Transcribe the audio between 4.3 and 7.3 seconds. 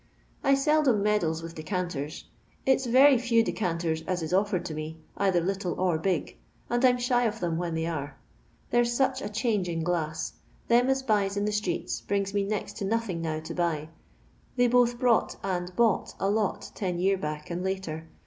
offered to me, either little or big, and I 'm shy